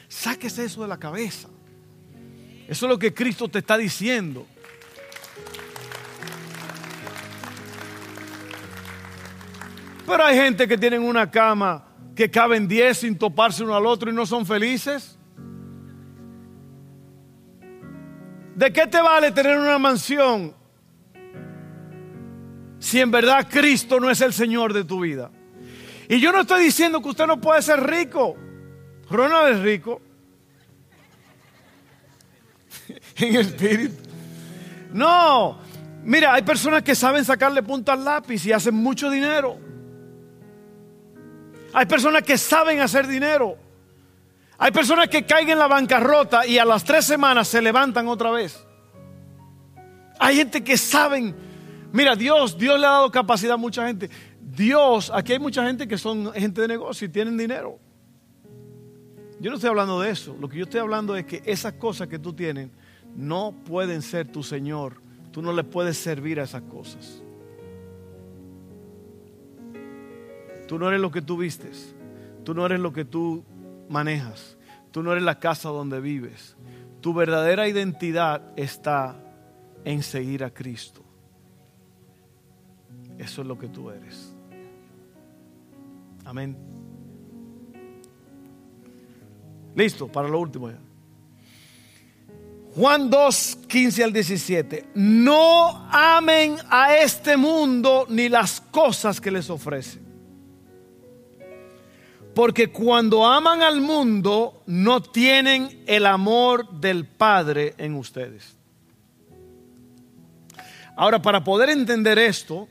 [0.09, 1.49] Sáquese eso de la cabeza.
[2.69, 4.47] Eso es lo que Cristo te está diciendo.
[10.07, 14.11] Pero hay gente que tienen una cama que caben 10 sin toparse uno al otro
[14.11, 15.19] y no son felices.
[18.55, 20.55] ¿De qué te vale tener una mansión
[22.79, 25.31] si en verdad Cristo no es el Señor de tu vida.
[26.09, 28.37] Y yo no estoy diciendo que usted no puede ser rico.
[29.11, 30.01] Ronald es rico.
[33.17, 34.03] en espíritu.
[34.93, 35.59] No,
[36.05, 39.59] mira, hay personas que saben sacarle punta al lápiz y hacen mucho dinero.
[41.73, 43.59] Hay personas que saben hacer dinero.
[44.59, 48.31] Hay personas que caen en la bancarrota y a las tres semanas se levantan otra
[48.31, 48.65] vez.
[50.19, 51.37] Hay gente que saben.
[51.93, 54.09] Mira, Dios, Dios le ha dado capacidad a mucha gente.
[54.57, 57.79] Dios, aquí hay mucha gente que son gente de negocio y tienen dinero.
[59.39, 60.35] Yo no estoy hablando de eso.
[60.41, 62.71] Lo que yo estoy hablando es que esas cosas que tú tienes
[63.15, 65.03] no pueden ser tu Señor.
[65.31, 67.23] Tú no le puedes servir a esas cosas.
[70.67, 71.95] Tú no eres lo que tú vistes.
[72.43, 73.45] Tú no eres lo que tú
[73.91, 74.57] manejas.
[74.91, 76.57] Tú no eres la casa donde vives.
[77.03, 79.23] Tu verdadera identidad está
[79.85, 81.03] en seguir a Cristo.
[83.19, 84.36] Eso es lo que tú eres.
[86.27, 86.57] Amén.
[89.77, 90.79] Listo, para lo último ya.
[92.75, 94.89] Juan 2, 15 al 17.
[94.95, 100.01] No amen a este mundo ni las cosas que les ofrece.
[102.35, 108.57] Porque cuando aman al mundo, no tienen el amor del Padre en ustedes.
[110.97, 112.69] Ahora, para poder entender esto,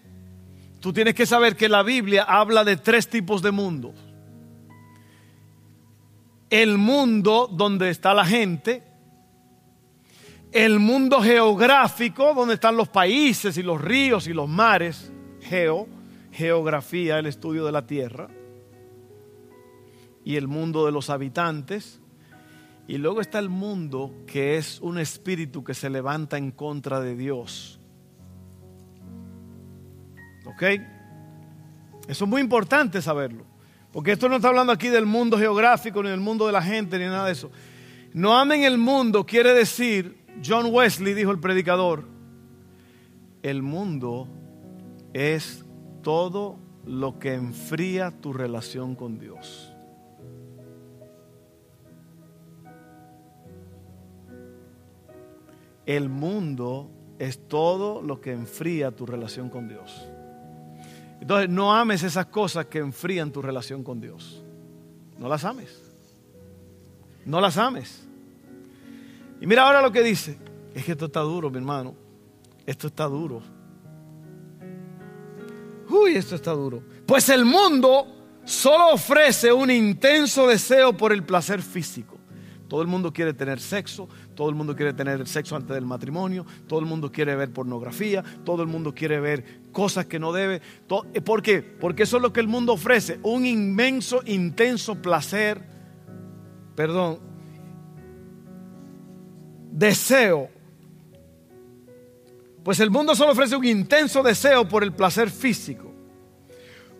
[0.85, 3.95] tú tienes que saber que la Biblia habla de tres tipos de mundos.
[6.47, 8.83] El mundo donde está la gente,
[10.51, 15.87] el mundo geográfico donde están los países y los ríos y los mares, geo,
[16.31, 18.27] geografía, el estudio de la tierra
[20.23, 21.99] y el mundo de los habitantes.
[22.87, 27.15] Y luego está el mundo que es un espíritu que se levanta en contra de
[27.15, 27.79] Dios.
[30.45, 30.63] ¿Ok?
[32.07, 33.45] Eso es muy importante saberlo.
[33.91, 36.99] Porque esto no está hablando aquí del mundo geográfico, ni del mundo de la gente,
[36.99, 37.49] ni nada de eso.
[38.13, 42.03] No amen el mundo quiere decir, John Wesley dijo el predicador,
[43.41, 44.27] el mundo
[45.13, 45.65] es
[46.01, 49.71] todo lo que enfría tu relación con Dios.
[55.85, 60.09] El mundo es todo lo que enfría tu relación con Dios.
[61.21, 64.43] Entonces, no ames esas cosas que enfrían tu relación con Dios.
[65.17, 65.81] No las ames.
[67.25, 68.05] No las ames.
[69.41, 70.37] Y mira ahora lo que dice.
[70.73, 71.95] Es que esto está duro, mi hermano.
[72.65, 73.41] Esto está duro.
[75.89, 76.83] Uy, esto está duro.
[77.05, 78.07] Pues el mundo
[78.43, 82.17] solo ofrece un intenso deseo por el placer físico.
[82.67, 86.45] Todo el mundo quiere tener sexo, todo el mundo quiere tener sexo antes del matrimonio,
[86.67, 90.61] todo el mundo quiere ver pornografía, todo el mundo quiere ver cosas que no debe.
[91.13, 91.61] Eh, ¿Por qué?
[91.61, 95.61] Porque eso es lo que el mundo ofrece, un inmenso, intenso placer,
[96.75, 97.19] perdón,
[99.69, 100.49] deseo.
[102.63, 105.91] Pues el mundo solo ofrece un intenso deseo por el placer físico.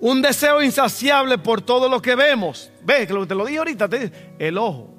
[0.01, 2.71] Un deseo insaciable por todo lo que vemos.
[2.83, 3.89] Ve, que te lo dije ahorita,
[4.37, 4.93] el ojo,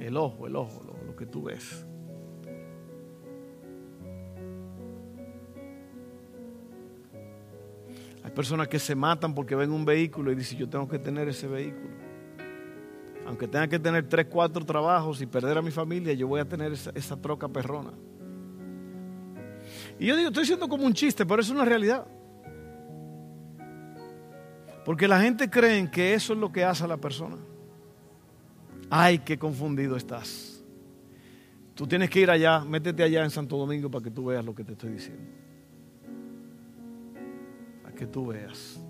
[0.00, 1.84] el ojo, el ojo, lo, que tú ves.
[8.28, 11.26] Hay personas que se matan porque ven un vehículo y dicen, yo tengo que tener
[11.28, 11.88] ese vehículo.
[13.26, 16.44] Aunque tenga que tener tres, cuatro trabajos y perder a mi familia, yo voy a
[16.44, 17.92] tener esa, esa troca perrona.
[19.98, 22.06] Y yo digo, estoy siendo como un chiste, pero es una realidad.
[24.84, 27.38] Porque la gente cree que eso es lo que hace a la persona.
[28.90, 30.62] Ay, qué confundido estás.
[31.74, 34.54] Tú tienes que ir allá, métete allá en Santo Domingo para que tú veas lo
[34.54, 35.47] que te estoy diciendo.
[37.98, 38.80] Que tú veas.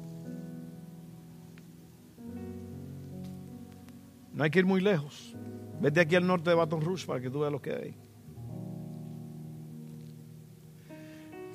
[4.35, 5.35] No hay que ir muy lejos.
[5.81, 7.97] Vete aquí al norte de Baton Rouge para que tú veas lo que hay.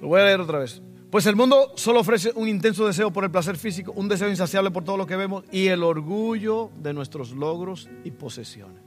[0.01, 0.81] Lo voy a leer otra vez.
[1.11, 4.71] Pues el mundo solo ofrece un intenso deseo por el placer físico, un deseo insaciable
[4.71, 8.81] por todo lo que vemos y el orgullo de nuestros logros y posesiones.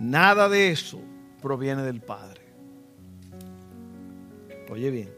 [0.00, 1.00] Nada de eso
[1.40, 2.47] proviene del Padre.
[4.70, 5.10] Oye bien,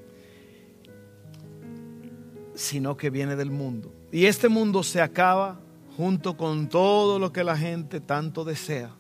[2.55, 3.93] sino que viene del mundo.
[4.13, 5.61] Y este mundo se acaba
[5.97, 8.91] junto con todo lo que la gente tanto desea.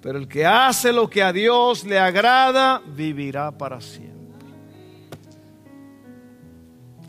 [0.00, 4.18] Pero el que hace lo que a Dios le agrada, vivirá para siempre.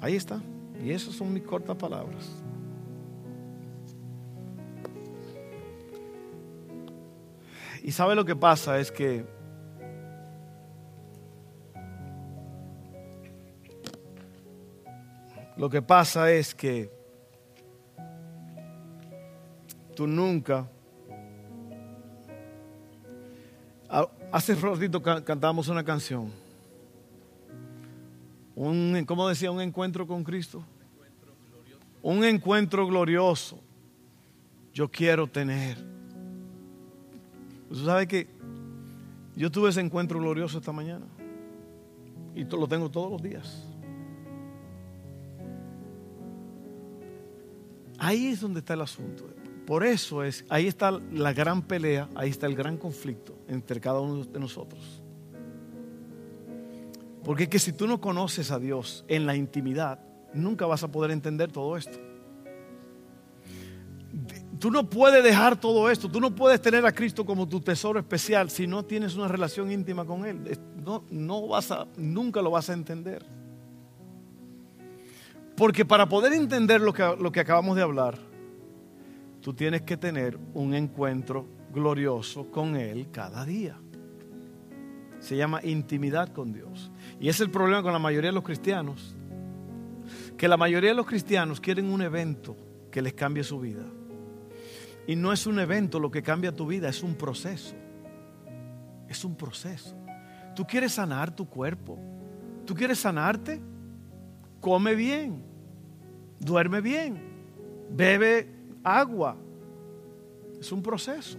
[0.02, 0.42] Ahí está.
[0.84, 2.30] Y esas son mis cortas palabras.
[7.84, 9.26] Y sabe lo que pasa es que
[15.60, 16.90] Lo que pasa es que
[19.94, 20.66] tú nunca...
[24.32, 26.32] Hace ratito cantamos una canción.
[28.56, 29.52] Un, ¿Cómo decía?
[29.52, 30.64] Un encuentro con Cristo.
[32.02, 33.60] Un encuentro glorioso.
[34.74, 35.78] Yo quiero tener.
[37.68, 38.30] ¿Tú sabes que
[39.36, 41.06] yo tuve ese encuentro glorioso esta mañana?
[42.34, 43.69] Y lo tengo todos los días.
[48.00, 49.30] Ahí es donde está el asunto.
[49.68, 54.00] Por eso es, ahí está la gran pelea, ahí está el gran conflicto entre cada
[54.00, 55.04] uno de nosotros.
[57.24, 60.00] Porque es que si tú no conoces a Dios en la intimidad,
[60.34, 62.00] nunca vas a poder entender todo esto.
[64.58, 68.00] Tú no puedes dejar todo esto, tú no puedes tener a Cristo como tu tesoro
[68.00, 70.58] especial si no tienes una relación íntima con Él.
[70.84, 73.24] No, no vas a, nunca lo vas a entender.
[75.60, 78.18] Porque para poder entender lo que, lo que acabamos de hablar,
[79.42, 83.78] tú tienes que tener un encuentro glorioso con Él cada día.
[85.20, 86.90] Se llama intimidad con Dios.
[87.20, 89.18] Y es el problema con la mayoría de los cristianos.
[90.38, 92.56] Que la mayoría de los cristianos quieren un evento
[92.90, 93.84] que les cambie su vida.
[95.08, 97.76] Y no es un evento lo que cambia tu vida, es un proceso.
[99.10, 99.94] Es un proceso.
[100.56, 102.00] Tú quieres sanar tu cuerpo.
[102.66, 103.60] Tú quieres sanarte.
[104.62, 105.49] Come bien
[106.40, 107.20] duerme bien,
[107.92, 108.48] bebe
[108.84, 109.36] agua.
[110.60, 111.38] Es un proceso.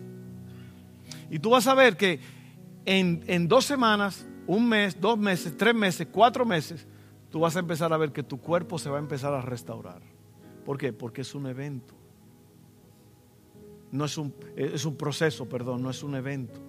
[1.30, 2.20] Y tú vas a ver que
[2.84, 6.86] en, dos semanas, un mes, dos meses, tres meses, cuatro meses,
[7.30, 10.00] tú vas a empezar a ver que tu cuerpo se va a empezar a restaurar.
[10.64, 10.92] ¿Por qué?
[10.92, 11.94] Porque es un evento.
[13.92, 16.60] No es un, es un proceso, perdón, no es un evento.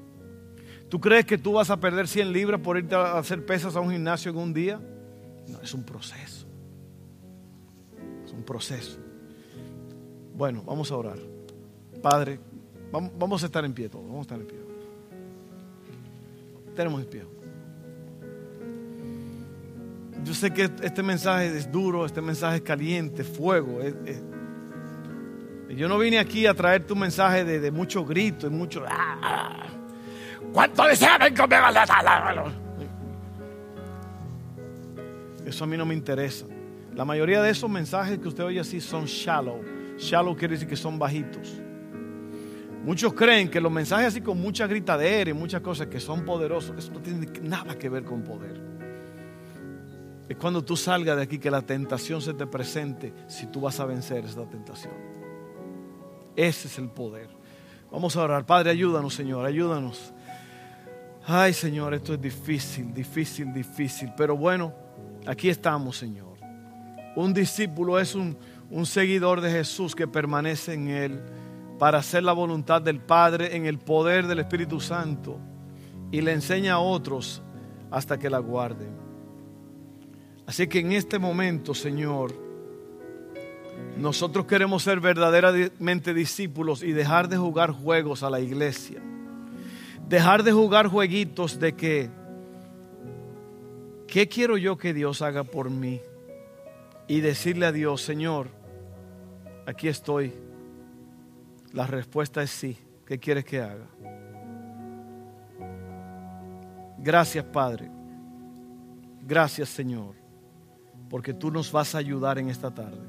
[0.89, 3.79] ¿Tú crees que tú vas a perder 100 libras por irte a hacer pesas a
[3.79, 4.81] un gimnasio en un día?
[5.47, 6.50] No, es un proceso
[8.33, 8.97] un proceso.
[10.35, 11.17] Bueno, vamos a orar.
[12.01, 12.39] Padre,
[12.91, 14.59] vamos, a estar en pie todos, vamos a estar en pie.
[16.75, 17.25] Tenemos en pie.
[20.23, 23.79] Yo sé que este mensaje es duro, este mensaje es caliente, fuego.
[25.69, 28.83] yo no vine aquí a traer tu mensaje de, de mucho grito y mucho.
[28.87, 29.67] ¡Ah!
[30.53, 32.51] ¿Cuánto desean conmigo?
[35.45, 36.45] Eso a mí no me interesa.
[36.95, 39.61] La mayoría de esos mensajes que usted oye así son shallow.
[39.97, 41.61] Shallow quiere decir que son bajitos.
[42.83, 46.75] Muchos creen que los mensajes así con mucha gritadera y muchas cosas que son poderosos,
[46.77, 48.59] eso no tiene nada que ver con poder.
[50.27, 53.79] Es cuando tú salgas de aquí que la tentación se te presente si tú vas
[53.79, 54.93] a vencer esta tentación.
[56.35, 57.29] Ese es el poder.
[57.91, 58.45] Vamos a orar.
[58.45, 60.13] Padre, ayúdanos, Señor, ayúdanos.
[61.25, 64.11] Ay, Señor, esto es difícil, difícil, difícil.
[64.15, 64.73] Pero bueno,
[65.27, 66.30] aquí estamos, Señor.
[67.15, 68.37] Un discípulo es un,
[68.85, 71.21] seguidor de Jesús que permanece en Él
[71.77, 75.37] para hacer la voluntad del Padre en el poder del Espíritu Santo
[76.11, 77.41] y le enseña a otros
[77.89, 78.91] hasta que la guarden.
[80.45, 82.33] Así que en este momento, Señor,
[83.97, 89.01] nosotros queremos ser verdaderamente discípulos y dejar de jugar juegos a la iglesia.
[90.07, 92.09] Dejar de jugar jueguitos de que,
[94.07, 96.01] ¿qué quiero yo que Dios haga por mí?
[97.11, 98.47] Y decirle a Dios, Señor,
[99.67, 100.33] aquí estoy.
[101.73, 102.77] La respuesta es sí.
[103.05, 103.85] ¿Qué quieres que haga?
[106.97, 107.91] Gracias, Padre.
[109.27, 110.15] Gracias, Señor,
[111.09, 113.05] porque tú nos vas a ayudar en esta tarde.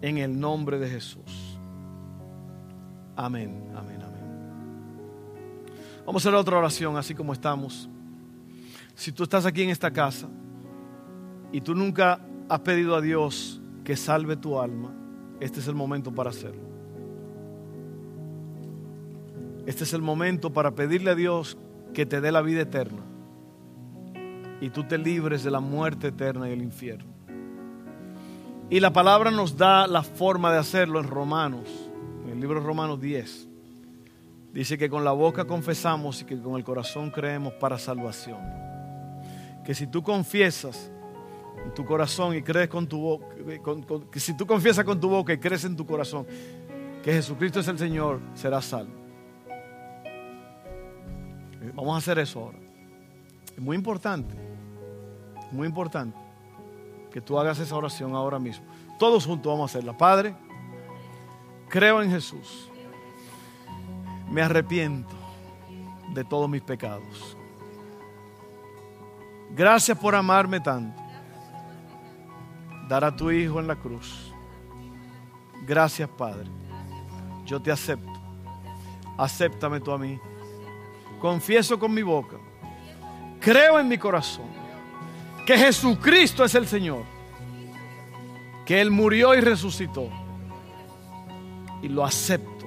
[0.00, 1.58] En el nombre de Jesús.
[3.14, 4.24] Amén, amén, amén.
[6.06, 7.90] Vamos a hacer otra oración, así como estamos.
[8.94, 10.28] Si tú estás aquí en esta casa
[11.52, 12.18] y tú nunca
[12.48, 14.92] has pedido a Dios que salve tu alma,
[15.40, 16.62] este es el momento para hacerlo.
[19.66, 21.56] Este es el momento para pedirle a Dios
[21.94, 23.02] que te dé la vida eterna
[24.60, 27.12] y tú te libres de la muerte eterna y el infierno.
[28.70, 31.68] Y la palabra nos da la forma de hacerlo en Romanos,
[32.24, 33.48] en el libro de Romanos 10.
[34.52, 38.38] Dice que con la boca confesamos y que con el corazón creemos para salvación.
[39.64, 40.90] Que si tú confiesas
[41.64, 43.26] en tu corazón y crees con tu boca,
[44.10, 46.26] que si tú confiesas con tu boca y crees en tu corazón
[47.02, 48.92] que Jesucristo es el Señor, serás salvo.
[51.74, 52.58] Vamos a hacer eso ahora.
[53.56, 54.34] Es muy importante,
[55.50, 56.16] muy importante
[57.10, 58.64] que tú hagas esa oración ahora mismo.
[58.98, 59.96] Todos juntos vamos a hacerla.
[59.96, 60.34] Padre,
[61.68, 62.68] creo en Jesús.
[64.30, 65.14] Me arrepiento
[66.12, 67.36] de todos mis pecados.
[69.54, 71.03] Gracias por amarme tanto
[72.88, 74.32] dar a tu Hijo en la cruz.
[75.66, 76.48] Gracias, Padre.
[77.46, 78.12] Yo te acepto.
[79.16, 80.18] Acéptame tú a mí.
[81.20, 82.36] Confieso con mi boca.
[83.40, 84.46] Creo en mi corazón
[85.46, 87.02] que Jesucristo es el Señor.
[88.66, 90.08] Que Él murió y resucitó.
[91.82, 92.66] Y lo acepto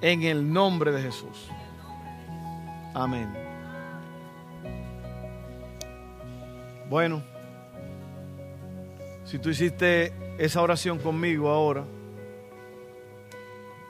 [0.00, 1.48] en el nombre de Jesús.
[2.94, 3.32] Amén.
[6.88, 7.22] Bueno,
[9.28, 11.84] si tú hiciste esa oración conmigo ahora,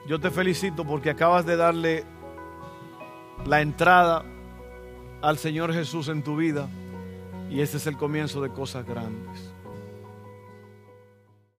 [0.09, 2.05] yo te felicito porque acabas de darle
[3.47, 4.24] la entrada
[5.22, 6.68] al Señor Jesús en tu vida
[7.51, 9.47] y ese es el comienzo de cosas grandes.